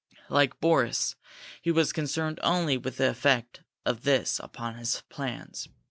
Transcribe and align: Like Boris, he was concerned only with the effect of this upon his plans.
Like 0.29 0.59
Boris, 0.59 1.15
he 1.61 1.69
was 1.69 1.93
concerned 1.93 2.39
only 2.41 2.75
with 2.75 2.97
the 2.97 3.07
effect 3.11 3.61
of 3.85 4.01
this 4.01 4.39
upon 4.39 4.79
his 4.79 5.03
plans. 5.09 5.67